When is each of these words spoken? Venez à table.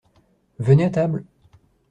Venez 0.57 0.85
à 0.85 0.89
table. 0.89 1.23